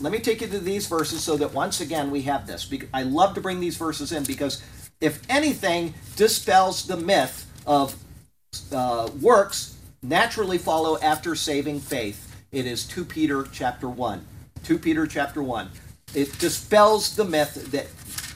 let 0.00 0.12
me 0.12 0.18
take 0.18 0.40
you 0.40 0.46
to 0.48 0.58
these 0.58 0.86
verses 0.86 1.22
so 1.22 1.36
that 1.36 1.52
once 1.52 1.80
again 1.80 2.10
we 2.10 2.22
have 2.22 2.46
this. 2.46 2.70
I 2.92 3.02
love 3.02 3.34
to 3.34 3.40
bring 3.40 3.60
these 3.60 3.76
verses 3.76 4.12
in 4.12 4.24
because 4.24 4.62
if 5.00 5.22
anything 5.28 5.94
dispels 6.16 6.86
the 6.86 6.96
myth 6.96 7.50
of 7.66 7.96
uh, 8.72 9.08
works 9.20 9.78
naturally 10.02 10.58
follow 10.58 10.98
after 10.98 11.34
saving 11.34 11.80
faith, 11.80 12.34
it 12.52 12.66
is 12.66 12.86
2 12.86 13.04
Peter 13.04 13.46
chapter 13.52 13.88
1. 13.88 14.24
2 14.64 14.78
Peter 14.78 15.06
chapter 15.06 15.42
1. 15.42 15.70
It 16.14 16.38
dispels 16.38 17.16
the 17.16 17.24
myth 17.24 17.70
that 17.72 17.86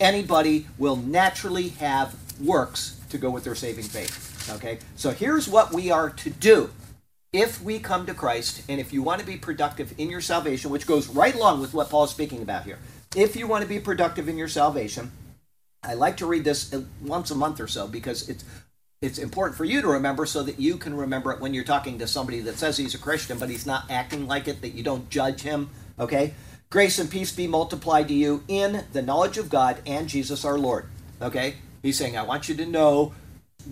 anybody 0.00 0.66
will 0.78 0.96
naturally 0.96 1.68
have 1.68 2.14
works 2.40 3.00
to 3.10 3.18
go 3.18 3.30
with 3.30 3.44
their 3.44 3.54
saving 3.54 3.84
faith. 3.84 4.50
Okay? 4.50 4.78
So 4.96 5.10
here's 5.10 5.48
what 5.48 5.72
we 5.72 5.90
are 5.90 6.10
to 6.10 6.30
do 6.30 6.70
if 7.32 7.62
we 7.62 7.78
come 7.78 8.06
to 8.06 8.14
Christ, 8.14 8.62
and 8.68 8.80
if 8.80 8.92
you 8.92 9.02
want 9.02 9.20
to 9.20 9.26
be 9.26 9.36
productive 9.36 9.94
in 9.98 10.08
your 10.08 10.20
salvation, 10.20 10.70
which 10.70 10.86
goes 10.86 11.08
right 11.08 11.34
along 11.34 11.60
with 11.60 11.74
what 11.74 11.90
Paul 11.90 12.04
is 12.04 12.10
speaking 12.10 12.42
about 12.42 12.64
here, 12.64 12.78
if 13.14 13.36
you 13.36 13.46
want 13.46 13.62
to 13.62 13.68
be 13.68 13.78
productive 13.78 14.28
in 14.28 14.38
your 14.38 14.48
salvation, 14.48 15.12
I 15.82 15.94
like 15.94 16.16
to 16.18 16.26
read 16.26 16.44
this 16.44 16.74
once 17.02 17.30
a 17.30 17.34
month 17.34 17.60
or 17.60 17.68
so 17.68 17.86
because 17.86 18.28
it's 18.28 18.44
it's 19.00 19.18
important 19.18 19.56
for 19.56 19.64
you 19.64 19.80
to 19.80 19.86
remember 19.86 20.26
so 20.26 20.42
that 20.42 20.58
you 20.58 20.76
can 20.76 20.92
remember 20.92 21.30
it 21.30 21.40
when 21.40 21.54
you're 21.54 21.62
talking 21.62 22.00
to 22.00 22.06
somebody 22.08 22.40
that 22.40 22.58
says 22.58 22.76
he's 22.76 22.96
a 22.96 22.98
Christian 22.98 23.38
but 23.38 23.48
he's 23.48 23.64
not 23.64 23.88
acting 23.88 24.26
like 24.26 24.48
it, 24.48 24.60
that 24.60 24.74
you 24.74 24.82
don't 24.82 25.08
judge 25.08 25.42
him. 25.42 25.70
Okay? 26.00 26.34
Grace 26.68 26.98
and 26.98 27.08
peace 27.08 27.30
be 27.30 27.46
multiplied 27.46 28.08
to 28.08 28.14
you 28.14 28.42
in 28.48 28.84
the 28.92 29.00
knowledge 29.00 29.38
of 29.38 29.50
God 29.50 29.80
and 29.86 30.08
Jesus 30.08 30.44
our 30.44 30.58
Lord. 30.58 30.86
Okay? 31.22 31.54
He's 31.80 31.96
saying, 31.96 32.16
I 32.16 32.22
want 32.22 32.48
you 32.48 32.56
to 32.56 32.66
know, 32.66 33.14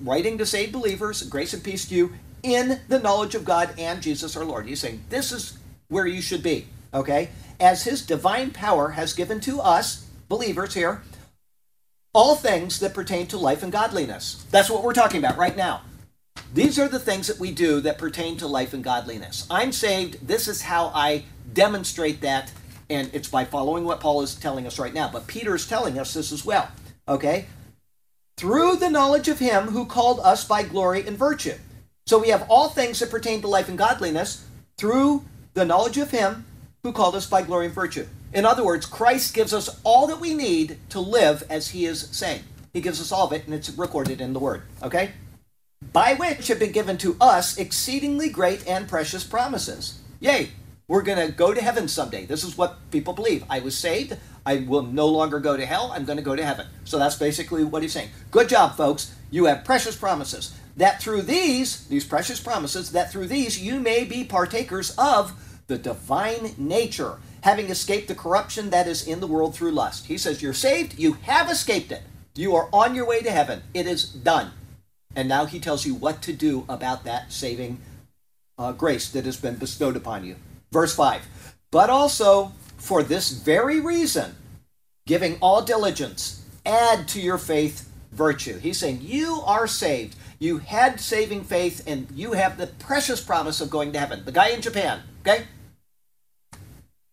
writing 0.05 0.39
to 0.39 0.47
saved 0.47 0.73
believers, 0.73 1.25
grace 1.25 1.53
and 1.53 1.65
peace 1.65 1.89
to 1.89 1.95
you 1.97 2.13
in 2.47 2.81
the 2.87 3.01
knowledge 3.01 3.35
of 3.35 3.45
God 3.45 3.75
and 3.77 4.01
Jesus 4.01 4.37
our 4.37 4.45
Lord. 4.45 4.69
He's 4.69 4.81
saying 4.81 5.03
this 5.11 5.33
is 5.33 5.59
where 5.89 6.07
you 6.07 6.23
should 6.23 6.45
be, 6.45 6.67
okay? 6.95 7.31
As 7.59 7.83
his 7.83 8.07
divine 8.07 8.53
power 8.53 8.91
has 8.91 9.13
given 9.13 9.41
to 9.41 9.61
us, 9.61 10.09
believers 10.29 10.75
here, 10.75 11.03
all 12.15 12.37
things 12.37 12.79
that 12.79 12.95
pertain 12.95 13.27
to 13.27 13.37
life 13.37 13.65
and 13.65 13.73
godliness. 13.73 14.47
That's 14.53 14.71
what 14.71 14.85
we're 14.85 14.95
talking 14.95 15.19
about 15.19 15.37
right 15.37 15.57
now. 15.57 15.83
These 16.55 16.79
are 16.79 16.87
the 16.89 17.01
things 17.01 17.27
that 17.27 17.41
we 17.41 17.51
do 17.51 17.81
that 17.81 17.99
pertain 17.99 18.37
to 18.37 18.47
life 18.47 18.73
and 18.73 18.85
godliness. 18.85 19.45
I'm 19.51 19.73
saved. 19.73 20.29
This 20.29 20.47
is 20.47 20.63
how 20.63 20.93
I 20.95 21.25
demonstrate 21.53 22.21
that, 22.21 22.53
and 22.89 23.11
it's 23.13 23.29
by 23.29 23.45
following 23.45 23.85
what 23.85 23.99
Paul 23.99 24.23
is 24.23 24.37
telling 24.37 24.69
us 24.69 24.79
right 24.79 24.95
now. 24.95 25.11
But 25.13 25.27
Peter 25.27 25.57
is 25.57 25.67
telling 25.67 25.99
us 25.99 26.15
this 26.15 26.31
as 26.31 26.45
well. 26.45 26.71
Okay? 27.09 27.47
Through 28.37 28.77
the 28.77 28.91
knowledge 28.91 29.27
of 29.27 29.41
him 29.41 29.65
who 29.69 29.85
called 29.85 30.21
us 30.21 30.45
by 30.45 30.63
glory 30.63 31.05
and 31.07 31.19
virtue. 31.19 31.55
So 32.07 32.21
we 32.21 32.29
have 32.29 32.47
all 32.49 32.69
things 32.69 33.01
that 33.01 33.11
pertain 33.11 33.41
to 33.41 33.49
life 33.49 33.69
and 33.69 33.77
godliness 33.77 34.47
through 34.77 35.25
the 35.55 35.65
knowledge 35.65 35.99
of 35.99 36.13
Him 36.13 36.45
who 36.85 36.93
called 36.93 37.17
us 37.17 37.27
by 37.27 37.43
glory 37.43 37.67
and 37.67 37.75
virtue. 37.75 38.07
In 38.33 38.47
other 38.47 38.65
words, 38.65 38.87
Christ 38.87 39.35
gives 39.35 39.53
us 39.53 39.81
all 39.83 40.07
that 40.07 40.21
we 40.21 40.33
need 40.33 40.79
to 40.91 41.01
live 41.01 41.43
as 41.51 41.71
He 41.71 41.85
is 41.85 42.09
saying. 42.13 42.45
He 42.73 42.81
gives 42.81 43.01
us 43.01 43.11
all 43.11 43.27
of 43.27 43.33
it, 43.33 43.45
and 43.47 43.55
it's 43.55 43.71
recorded 43.71 44.21
in 44.21 44.35
the 44.35 44.39
Word. 44.39 44.63
Okay? 44.85 45.11
By 45.93 46.15
which 46.15 46.47
have 46.47 46.61
been 46.61 46.71
given 46.71 46.97
to 46.99 47.17
us 47.21 47.59
exceedingly 47.59 48.29
great 48.29 48.65
and 48.69 48.89
precious 48.89 49.25
promises. 49.25 49.99
Yay! 50.21 50.51
We're 50.87 51.03
going 51.03 51.27
to 51.27 51.33
go 51.33 51.53
to 51.53 51.61
heaven 51.61 51.89
someday. 51.89 52.27
This 52.27 52.45
is 52.45 52.57
what 52.57 52.89
people 52.93 53.15
believe. 53.15 53.43
I 53.51 53.59
was 53.59 53.77
saved. 53.77 54.17
I 54.45 54.59
will 54.59 54.83
no 54.83 55.09
longer 55.09 55.41
go 55.41 55.57
to 55.57 55.67
hell. 55.67 55.91
I'm 55.93 56.05
going 56.05 56.19
to 56.19 56.23
go 56.23 56.37
to 56.37 56.45
heaven. 56.45 56.69
So 56.85 57.01
that's 57.01 57.17
basically 57.17 57.65
what 57.65 57.83
he's 57.83 57.93
saying. 57.93 58.11
Good 58.31 58.49
job, 58.49 58.77
folks. 58.77 59.13
You 59.31 59.47
have 59.47 59.65
precious 59.65 59.97
promises 59.97 60.57
that 60.77 61.01
through 61.01 61.23
these, 61.23 61.87
these 61.89 62.05
precious 62.05 62.41
promises, 62.41 62.93
that 62.93 63.11
through 63.11 63.27
these 63.27 63.61
you 63.61 63.81
may 63.81 64.05
be 64.05 64.25
partakers 64.25 64.95
of 64.99 65.33
the 65.67 65.79
divine 65.79 66.55
nature, 66.59 67.19
having 67.43 67.71
escaped 67.71 68.09
the 68.09 68.15
corruption 68.15 68.71
that 68.71 68.87
is 68.87 69.07
in 69.07 69.21
the 69.21 69.27
world 69.27 69.55
through 69.55 69.73
lust. 69.73 70.07
He 70.07 70.19
says, 70.19 70.43
You're 70.43 70.53
saved, 70.55 70.99
you 70.99 71.15
have 71.23 71.51
escaped 71.51 71.91
it. 71.91 72.03
You 72.35 72.55
are 72.55 72.69
on 72.73 72.95
your 72.95 73.07
way 73.07 73.23
to 73.23 73.31
heaven. 73.31 73.63
It 73.73 73.87
is 73.87 74.05
done. 74.05 74.53
And 75.15 75.29
now 75.29 75.47
he 75.47 75.59
tells 75.59 75.87
you 75.87 75.95
what 75.95 76.21
to 76.23 76.33
do 76.33 76.67
about 76.69 77.05
that 77.05 77.33
saving 77.33 77.81
uh, 78.59 78.73
grace 78.73 79.09
that 79.11 79.25
has 79.25 79.39
been 79.39 79.57
bestowed 79.57 79.97
upon 79.97 80.25
you. 80.25 80.37
Verse 80.71 80.95
5 80.95 81.55
But 81.71 81.89
also, 81.89 82.53
for 82.77 83.03
this 83.03 83.31
very 83.31 83.81
reason, 83.81 84.37
giving 85.07 85.39
all 85.41 85.63
diligence, 85.63 86.45
add 86.67 87.09
to 87.09 87.21
your 87.21 87.39
faith 87.39 87.86
virtue. 88.13 88.59
He's 88.59 88.79
saying, 88.79 89.01
You 89.03 89.43
are 89.45 89.67
saved. 89.67 90.17
You 90.39 90.59
had 90.59 91.01
saving 91.01 91.45
faith, 91.45 91.83
and 91.87 92.09
you 92.15 92.33
have 92.33 92.59
the 92.59 92.67
precious 92.67 93.21
promise 93.21 93.61
of 93.61 93.71
going 93.71 93.93
to 93.93 93.99
heaven. 93.99 94.25
The 94.25 94.33
guy 94.33 94.49
in 94.49 94.61
Japan, 94.61 95.03
okay? 95.23 95.45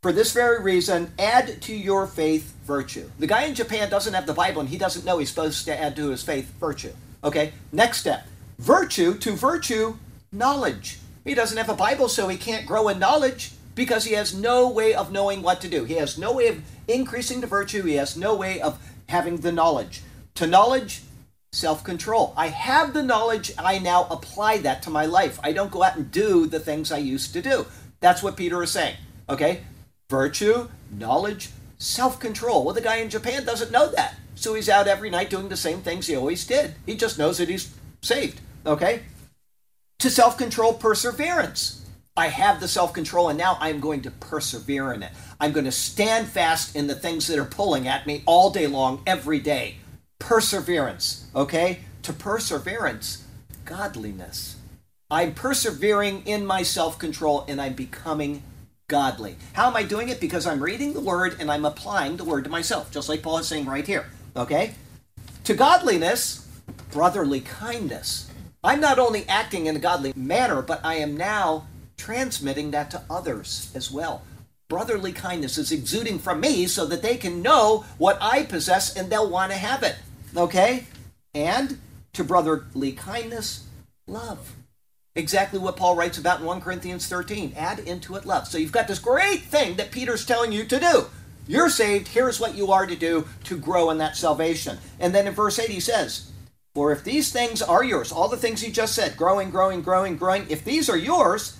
For 0.01 0.11
this 0.11 0.33
very 0.33 0.61
reason, 0.61 1.13
add 1.17 1.61
to 1.61 1.73
your 1.73 2.07
faith 2.07 2.53
virtue. 2.65 3.09
The 3.19 3.27
guy 3.27 3.43
in 3.43 3.55
Japan 3.55 3.89
doesn't 3.89 4.13
have 4.13 4.25
the 4.25 4.33
Bible, 4.33 4.59
and 4.59 4.69
he 4.69 4.77
doesn't 4.77 5.05
know 5.05 5.17
he's 5.17 5.29
supposed 5.29 5.63
to 5.65 5.79
add 5.79 5.95
to 5.95 6.09
his 6.09 6.21
faith 6.21 6.53
virtue. 6.59 6.91
Okay, 7.23 7.53
next 7.71 7.99
step 7.99 8.27
virtue 8.59 9.17
to 9.17 9.31
virtue, 9.31 9.97
knowledge. 10.31 10.99
He 11.23 11.33
doesn't 11.33 11.57
have 11.57 11.69
a 11.69 11.73
Bible, 11.73 12.09
so 12.09 12.27
he 12.27 12.37
can't 12.37 12.65
grow 12.65 12.89
in 12.89 12.99
knowledge 12.99 13.51
because 13.75 14.05
he 14.05 14.13
has 14.13 14.33
no 14.33 14.69
way 14.69 14.93
of 14.93 15.11
knowing 15.11 15.41
what 15.41 15.61
to 15.61 15.69
do. 15.69 15.85
He 15.85 15.95
has 15.95 16.17
no 16.17 16.33
way 16.33 16.47
of 16.49 16.61
increasing 16.87 17.41
the 17.41 17.47
virtue, 17.47 17.83
he 17.83 17.95
has 17.95 18.17
no 18.17 18.35
way 18.35 18.61
of 18.61 18.79
having 19.07 19.37
the 19.37 19.51
knowledge. 19.51 20.01
To 20.35 20.47
knowledge, 20.47 21.01
self 21.51 21.83
control. 21.83 22.33
I 22.35 22.47
have 22.47 22.93
the 22.93 23.03
knowledge, 23.03 23.51
I 23.57 23.79
now 23.79 24.07
apply 24.09 24.57
that 24.59 24.81
to 24.83 24.89
my 24.89 25.05
life. 25.05 25.39
I 25.43 25.53
don't 25.53 25.71
go 25.71 25.83
out 25.83 25.95
and 25.95 26.11
do 26.11 26.47
the 26.47 26.59
things 26.59 26.91
I 26.91 26.97
used 26.97 27.33
to 27.33 27.41
do. 27.41 27.67
That's 27.99 28.23
what 28.23 28.35
Peter 28.35 28.61
is 28.63 28.71
saying. 28.71 28.95
Okay? 29.29 29.61
Virtue, 30.09 30.69
knowledge, 30.91 31.51
self 31.77 32.19
control. 32.19 32.65
Well, 32.65 32.73
the 32.73 32.81
guy 32.81 32.97
in 32.97 33.09
Japan 33.09 33.45
doesn't 33.45 33.71
know 33.71 33.89
that. 33.91 34.15
So 34.35 34.55
he's 34.55 34.69
out 34.69 34.87
every 34.87 35.11
night 35.11 35.29
doing 35.29 35.49
the 35.49 35.55
same 35.55 35.81
things 35.81 36.07
he 36.07 36.15
always 36.15 36.45
did. 36.45 36.73
He 36.85 36.95
just 36.95 37.19
knows 37.19 37.37
that 37.37 37.49
he's 37.49 37.71
saved. 38.01 38.41
Okay? 38.65 39.03
To 39.99 40.09
self 40.09 40.37
control, 40.37 40.73
perseverance. 40.73 41.79
I 42.17 42.27
have 42.27 42.59
the 42.59 42.67
self 42.67 42.91
control 42.93 43.29
and 43.29 43.37
now 43.37 43.57
I'm 43.59 43.79
going 43.79 44.01
to 44.01 44.11
persevere 44.11 44.93
in 44.93 45.03
it. 45.03 45.11
I'm 45.39 45.51
going 45.51 45.65
to 45.65 45.71
stand 45.71 46.27
fast 46.27 46.75
in 46.75 46.87
the 46.87 46.95
things 46.95 47.27
that 47.27 47.37
are 47.37 47.45
pulling 47.45 47.87
at 47.87 48.07
me 48.07 48.23
all 48.25 48.49
day 48.49 48.65
long, 48.65 49.03
every 49.05 49.39
day 49.39 49.77
perseverance, 50.19 51.27
okay? 51.35 51.79
To 52.03 52.13
perseverance, 52.13 53.23
godliness. 53.65 54.57
I'm 55.09 55.33
persevering 55.33 56.23
in 56.25 56.45
my 56.45 56.63
self 56.63 56.97
control 56.97 57.45
and 57.47 57.61
I'm 57.61 57.73
becoming 57.73 58.43
godly. 58.87 59.35
How 59.53 59.67
am 59.67 59.75
I 59.75 59.83
doing 59.83 60.09
it? 60.09 60.19
Because 60.19 60.47
I'm 60.47 60.61
reading 60.61 60.93
the 60.93 60.99
word 60.99 61.37
and 61.39 61.51
I'm 61.51 61.65
applying 61.65 62.17
the 62.17 62.23
word 62.23 62.43
to 62.45 62.49
myself, 62.49 62.91
just 62.91 63.09
like 63.09 63.21
Paul 63.21 63.37
is 63.37 63.47
saying 63.47 63.65
right 63.65 63.85
here, 63.85 64.05
okay? 64.35 64.75
To 65.45 65.53
godliness, 65.53 66.47
brotherly 66.91 67.41
kindness. 67.41 68.29
I'm 68.63 68.79
not 68.79 68.97
only 68.97 69.27
acting 69.27 69.65
in 69.65 69.75
a 69.75 69.79
godly 69.79 70.13
manner, 70.15 70.61
but 70.61 70.79
I 70.83 70.95
am 70.95 71.17
now 71.17 71.67
transmitting 71.97 72.71
that 72.71 72.91
to 72.91 73.01
others 73.09 73.71
as 73.75 73.91
well. 73.91 74.23
Brotherly 74.73 75.11
kindness 75.13 75.59
is 75.59 75.71
exuding 75.71 76.17
from 76.17 76.39
me 76.39 76.65
so 76.65 76.87
that 76.87 77.03
they 77.03 77.15
can 77.15 77.43
know 77.43 77.85
what 77.99 78.17
I 78.19 78.41
possess 78.41 78.95
and 78.97 79.07
they'll 79.07 79.29
want 79.29 79.51
to 79.51 79.57
have 79.59 79.83
it. 79.83 79.97
Okay? 80.35 80.85
And 81.35 81.79
to 82.13 82.23
brotherly 82.23 82.91
kindness, 82.93 83.67
love. 84.07 84.55
Exactly 85.13 85.59
what 85.59 85.77
Paul 85.77 85.95
writes 85.95 86.17
about 86.17 86.39
in 86.39 86.47
1 86.47 86.61
Corinthians 86.61 87.07
13. 87.07 87.53
Add 87.55 87.81
into 87.81 88.15
it 88.15 88.25
love. 88.25 88.47
So 88.47 88.57
you've 88.57 88.71
got 88.71 88.87
this 88.87 88.97
great 88.97 89.41
thing 89.41 89.75
that 89.75 89.91
Peter's 89.91 90.25
telling 90.25 90.51
you 90.51 90.65
to 90.65 90.79
do. 90.79 91.05
You're 91.47 91.69
saved. 91.69 92.07
Here's 92.07 92.39
what 92.39 92.55
you 92.55 92.71
are 92.71 92.87
to 92.87 92.95
do 92.95 93.27
to 93.43 93.59
grow 93.59 93.91
in 93.91 93.99
that 93.99 94.17
salvation. 94.17 94.79
And 94.99 95.13
then 95.13 95.27
in 95.27 95.33
verse 95.35 95.59
8 95.59 95.69
he 95.69 95.79
says, 95.79 96.31
For 96.73 96.91
if 96.91 97.03
these 97.03 97.31
things 97.31 97.61
are 97.61 97.83
yours, 97.83 98.11
all 98.11 98.27
the 98.27 98.37
things 98.37 98.61
he 98.61 98.71
just 98.71 98.95
said, 98.95 99.17
growing, 99.17 99.51
growing, 99.51 99.83
growing, 99.83 100.17
growing, 100.17 100.47
if 100.49 100.65
these 100.65 100.89
are 100.89 100.97
yours 100.97 101.59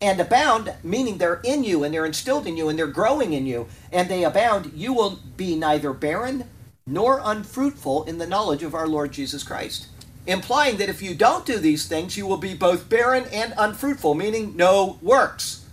and 0.00 0.18
abound, 0.20 0.72
meaning 0.82 1.18
they're 1.18 1.40
in 1.44 1.62
you 1.62 1.84
and 1.84 1.92
they're 1.92 2.06
instilled 2.06 2.46
in 2.46 2.56
you 2.56 2.68
and 2.68 2.78
they're 2.78 2.86
growing 2.86 3.32
in 3.32 3.46
you, 3.46 3.68
and 3.92 4.08
they 4.08 4.24
abound, 4.24 4.72
you 4.74 4.92
will 4.92 5.20
be 5.36 5.54
neither 5.54 5.92
barren 5.92 6.44
nor 6.86 7.20
unfruitful 7.22 8.04
in 8.04 8.18
the 8.18 8.26
knowledge 8.26 8.62
of 8.62 8.74
our 8.74 8.88
Lord 8.88 9.12
Jesus 9.12 9.42
Christ. 9.42 9.86
Implying 10.26 10.76
that 10.78 10.88
if 10.88 11.02
you 11.02 11.14
don't 11.14 11.46
do 11.46 11.58
these 11.58 11.86
things, 11.86 12.16
you 12.16 12.26
will 12.26 12.36
be 12.36 12.54
both 12.54 12.88
barren 12.88 13.24
and 13.32 13.54
unfruitful, 13.56 14.14
meaning 14.14 14.56
no 14.56 14.98
works. 15.02 15.66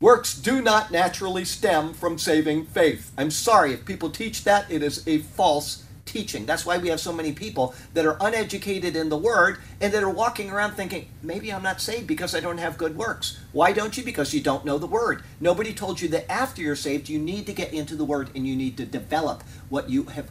Works 0.00 0.34
do 0.34 0.60
not 0.60 0.90
naturally 0.90 1.44
stem 1.44 1.94
from 1.94 2.18
saving 2.18 2.66
faith. 2.66 3.12
I'm 3.16 3.30
sorry 3.30 3.72
if 3.72 3.86
people 3.86 4.10
teach 4.10 4.44
that, 4.44 4.70
it 4.70 4.82
is 4.82 5.06
a 5.08 5.18
false 5.18 5.84
teaching. 6.06 6.46
That's 6.46 6.64
why 6.64 6.78
we 6.78 6.88
have 6.88 7.00
so 7.00 7.12
many 7.12 7.32
people 7.32 7.74
that 7.92 8.06
are 8.06 8.16
uneducated 8.20 8.96
in 8.96 9.08
the 9.08 9.18
Word 9.18 9.58
and 9.80 9.92
that 9.92 10.02
are 10.02 10.10
walking 10.10 10.50
around 10.50 10.72
thinking, 10.72 11.08
maybe 11.22 11.52
I'm 11.52 11.62
not 11.62 11.80
saved 11.80 12.06
because 12.06 12.34
I 12.34 12.40
don't 12.40 12.58
have 12.58 12.78
good 12.78 12.96
works. 12.96 13.38
Why 13.52 13.72
don't 13.72 13.96
you? 13.96 14.04
Because 14.04 14.32
you 14.32 14.40
don't 14.40 14.64
know 14.64 14.78
the 14.78 14.86
Word. 14.86 15.22
Nobody 15.40 15.74
told 15.74 16.00
you 16.00 16.08
that 16.08 16.30
after 16.30 16.62
you're 16.62 16.76
saved, 16.76 17.08
you 17.08 17.18
need 17.18 17.46
to 17.46 17.52
get 17.52 17.74
into 17.74 17.96
the 17.96 18.04
Word 18.04 18.30
and 18.34 18.46
you 18.46 18.56
need 18.56 18.76
to 18.78 18.86
develop 18.86 19.42
what 19.68 19.90
you 19.90 20.04
have 20.04 20.30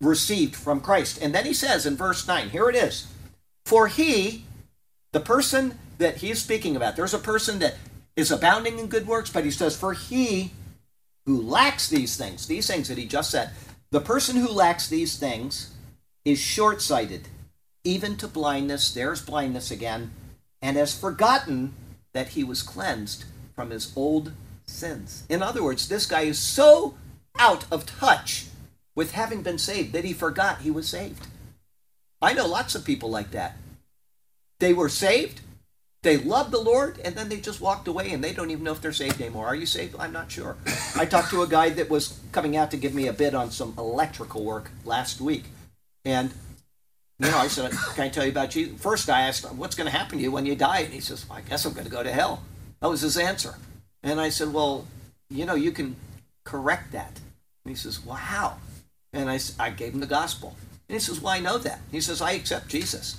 received 0.00 0.54
from 0.54 0.80
Christ. 0.80 1.18
And 1.20 1.34
then 1.34 1.46
he 1.46 1.54
says 1.54 1.86
in 1.86 1.96
verse 1.96 2.28
9, 2.28 2.50
here 2.50 2.68
it 2.68 2.76
is 2.76 3.08
For 3.64 3.88
he, 3.88 4.44
the 5.12 5.20
person 5.20 5.78
that 5.98 6.18
he 6.18 6.30
is 6.30 6.42
speaking 6.42 6.76
about, 6.76 6.96
there's 6.96 7.14
a 7.14 7.18
person 7.18 7.58
that 7.60 7.76
is 8.16 8.30
abounding 8.30 8.78
in 8.78 8.86
good 8.86 9.06
works, 9.06 9.30
but 9.30 9.44
he 9.44 9.50
says, 9.50 9.76
For 9.76 9.92
he 9.92 10.52
who 11.26 11.40
lacks 11.40 11.88
these 11.88 12.16
things, 12.16 12.46
these 12.46 12.66
things 12.66 12.88
that 12.88 12.98
he 12.98 13.06
just 13.06 13.30
said, 13.30 13.50
the 13.94 14.00
person 14.00 14.34
who 14.34 14.48
lacks 14.48 14.88
these 14.88 15.16
things 15.16 15.70
is 16.24 16.40
short 16.40 16.82
sighted, 16.82 17.28
even 17.84 18.16
to 18.16 18.26
blindness. 18.26 18.92
There's 18.92 19.22
blindness 19.22 19.70
again, 19.70 20.10
and 20.60 20.76
has 20.76 20.98
forgotten 20.98 21.74
that 22.12 22.30
he 22.30 22.42
was 22.42 22.60
cleansed 22.60 23.24
from 23.54 23.70
his 23.70 23.92
old 23.94 24.32
sins. 24.66 25.22
In 25.28 25.44
other 25.44 25.62
words, 25.62 25.86
this 25.86 26.06
guy 26.06 26.22
is 26.22 26.40
so 26.40 26.96
out 27.38 27.66
of 27.70 27.86
touch 27.86 28.46
with 28.96 29.12
having 29.12 29.42
been 29.42 29.58
saved 29.58 29.92
that 29.92 30.04
he 30.04 30.12
forgot 30.12 30.62
he 30.62 30.72
was 30.72 30.88
saved. 30.88 31.28
I 32.20 32.32
know 32.32 32.48
lots 32.48 32.74
of 32.74 32.84
people 32.84 33.10
like 33.10 33.30
that. 33.30 33.56
They 34.58 34.72
were 34.72 34.88
saved, 34.88 35.40
they 36.04 36.18
loved 36.18 36.52
the 36.52 36.60
Lord, 36.60 37.00
and 37.02 37.16
then 37.16 37.28
they 37.28 37.38
just 37.38 37.60
walked 37.60 37.88
away 37.88 38.12
and 38.12 38.22
they 38.22 38.32
don't 38.32 38.50
even 38.50 38.62
know 38.62 38.72
if 38.72 38.80
they're 38.80 38.92
saved 38.92 39.20
anymore. 39.20 39.46
Are 39.46 39.54
you 39.54 39.66
saved? 39.66 39.96
I'm 39.98 40.12
not 40.12 40.30
sure. 40.30 40.56
I 40.96 41.06
talked 41.06 41.30
to 41.30 41.42
a 41.42 41.48
guy 41.48 41.70
that 41.70 41.90
was 41.90 42.20
coming 42.30 42.56
out 42.56 42.70
to 42.70 42.76
give 42.76 42.94
me 42.94 43.08
a 43.08 43.12
bid 43.12 43.34
on 43.34 43.50
some 43.50 43.74
electrical 43.78 44.44
work 44.44 44.70
last 44.84 45.20
week. 45.20 45.44
And, 46.04 46.30
you 47.18 47.30
know, 47.30 47.38
I 47.38 47.48
said, 47.48 47.72
Can 47.94 48.04
I 48.04 48.08
tell 48.10 48.24
you 48.24 48.30
about 48.30 48.50
Jesus? 48.50 48.80
First, 48.80 49.08
I 49.08 49.22
asked, 49.22 49.44
him, 49.44 49.56
What's 49.56 49.74
going 49.74 49.90
to 49.90 49.96
happen 49.96 50.18
to 50.18 50.22
you 50.22 50.30
when 50.30 50.46
you 50.46 50.54
die? 50.54 50.80
And 50.80 50.92
he 50.92 51.00
says, 51.00 51.24
I 51.30 51.40
guess 51.40 51.64
I'm 51.64 51.72
going 51.72 51.86
to 51.86 51.90
go 51.90 52.02
to 52.02 52.12
hell. 52.12 52.42
That 52.80 52.90
was 52.90 53.00
his 53.00 53.16
answer. 53.16 53.54
And 54.02 54.20
I 54.20 54.28
said, 54.28 54.52
Well, 54.52 54.86
you 55.30 55.46
know, 55.46 55.54
you 55.54 55.72
can 55.72 55.96
correct 56.44 56.92
that. 56.92 57.18
And 57.64 57.70
he 57.70 57.74
says, 57.74 58.04
Well, 58.04 58.16
how? 58.16 58.58
And 59.14 59.30
I, 59.30 59.40
I 59.58 59.70
gave 59.70 59.94
him 59.94 60.00
the 60.00 60.06
gospel. 60.06 60.54
And 60.88 60.96
he 60.96 61.00
says, 61.00 61.20
Well, 61.20 61.32
I 61.32 61.40
know 61.40 61.56
that. 61.56 61.80
He 61.90 62.02
says, 62.02 62.20
I 62.20 62.32
accept 62.32 62.68
Jesus. 62.68 63.18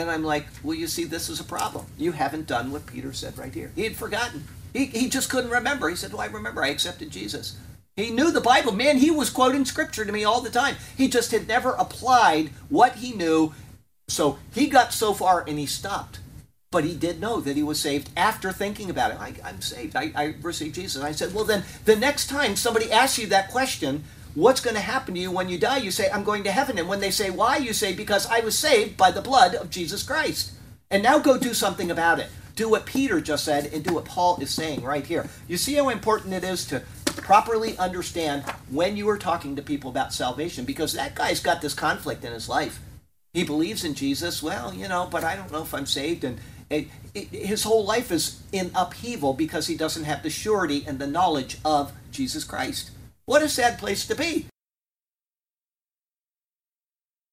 And 0.00 0.10
I'm 0.10 0.24
like, 0.24 0.46
well, 0.62 0.76
you 0.76 0.86
see, 0.86 1.04
this 1.04 1.28
is 1.28 1.40
a 1.40 1.44
problem. 1.44 1.86
You 1.98 2.12
haven't 2.12 2.46
done 2.46 2.72
what 2.72 2.86
Peter 2.86 3.12
said 3.12 3.36
right 3.38 3.54
here. 3.54 3.70
He 3.74 3.84
had 3.84 3.96
forgotten. 3.96 4.44
He, 4.72 4.86
he 4.86 5.08
just 5.08 5.30
couldn't 5.30 5.50
remember. 5.50 5.88
He 5.88 5.96
said, 5.96 6.12
well, 6.12 6.22
I 6.22 6.26
remember 6.26 6.62
I 6.62 6.68
accepted 6.68 7.10
Jesus. 7.10 7.56
He 7.96 8.10
knew 8.10 8.30
the 8.30 8.40
Bible. 8.40 8.72
Man, 8.72 8.96
he 8.96 9.10
was 9.10 9.30
quoting 9.30 9.64
scripture 9.64 10.04
to 10.04 10.12
me 10.12 10.24
all 10.24 10.40
the 10.40 10.50
time. 10.50 10.76
He 10.96 11.08
just 11.08 11.32
had 11.32 11.46
never 11.46 11.72
applied 11.72 12.50
what 12.68 12.96
he 12.96 13.12
knew. 13.12 13.52
So 14.08 14.38
he 14.54 14.68
got 14.68 14.92
so 14.92 15.12
far 15.12 15.44
and 15.46 15.58
he 15.58 15.66
stopped. 15.66 16.20
But 16.70 16.84
he 16.84 16.94
did 16.94 17.20
know 17.20 17.40
that 17.40 17.56
he 17.56 17.64
was 17.64 17.80
saved 17.80 18.10
after 18.16 18.52
thinking 18.52 18.90
about 18.90 19.10
it. 19.10 19.20
I, 19.20 19.34
am 19.48 19.60
saved. 19.60 19.96
I, 19.96 20.12
I 20.14 20.34
received 20.40 20.76
Jesus. 20.76 21.02
I 21.02 21.12
said, 21.12 21.34
well, 21.34 21.44
then 21.44 21.64
the 21.84 21.96
next 21.96 22.28
time 22.28 22.54
somebody 22.54 22.92
asks 22.92 23.18
you 23.18 23.26
that 23.26 23.50
question, 23.50 24.04
what's 24.34 24.60
going 24.60 24.76
to 24.76 24.82
happen 24.82 25.14
to 25.14 25.20
you 25.20 25.30
when 25.30 25.48
you 25.48 25.58
die? 25.58 25.78
You 25.78 25.90
say, 25.90 26.10
I'm 26.10 26.24
going 26.24 26.44
to 26.44 26.52
heaven. 26.52 26.78
And 26.78 26.88
when 26.88 27.00
they 27.00 27.10
say, 27.10 27.30
why? 27.30 27.56
You 27.56 27.72
say, 27.72 27.94
because 27.94 28.26
I 28.26 28.40
was 28.40 28.58
saved 28.58 28.96
by 28.96 29.10
the 29.10 29.22
blood 29.22 29.54
of 29.54 29.70
Jesus 29.70 30.02
Christ. 30.02 30.52
And 30.90 31.02
now 31.02 31.18
go 31.18 31.38
do 31.38 31.54
something 31.54 31.90
about 31.90 32.18
it. 32.18 32.28
Do 32.56 32.68
what 32.68 32.86
Peter 32.86 33.20
just 33.20 33.44
said 33.44 33.66
and 33.66 33.84
do 33.84 33.94
what 33.94 34.04
Paul 34.04 34.38
is 34.40 34.50
saying 34.50 34.82
right 34.82 35.06
here. 35.06 35.28
You 35.48 35.56
see 35.56 35.74
how 35.74 35.88
important 35.88 36.34
it 36.34 36.44
is 36.44 36.64
to 36.66 36.82
properly 37.06 37.76
understand 37.78 38.42
when 38.70 38.96
you 38.96 39.08
are 39.08 39.18
talking 39.18 39.56
to 39.56 39.62
people 39.62 39.90
about 39.90 40.12
salvation 40.12 40.64
because 40.64 40.92
that 40.94 41.14
guy's 41.14 41.40
got 41.40 41.62
this 41.62 41.74
conflict 41.74 42.24
in 42.24 42.32
his 42.32 42.48
life. 42.48 42.80
He 43.32 43.44
believes 43.44 43.84
in 43.84 43.94
Jesus, 43.94 44.42
well, 44.42 44.74
you 44.74 44.88
know, 44.88 45.08
but 45.10 45.22
I 45.22 45.36
don't 45.36 45.52
know 45.52 45.62
if 45.62 45.72
I'm 45.72 45.86
saved. 45.86 46.24
And 46.24 46.38
it, 46.68 46.88
it, 47.14 47.28
his 47.28 47.62
whole 47.62 47.84
life 47.84 48.10
is 48.10 48.42
in 48.52 48.72
upheaval 48.74 49.34
because 49.34 49.68
he 49.68 49.76
doesn't 49.76 50.04
have 50.04 50.22
the 50.22 50.30
surety 50.30 50.84
and 50.86 50.98
the 50.98 51.06
knowledge 51.06 51.58
of 51.64 51.92
Jesus 52.10 52.42
Christ. 52.42 52.90
What 53.30 53.44
a 53.44 53.48
sad 53.48 53.78
place 53.78 54.08
to 54.08 54.16
be. 54.16 54.49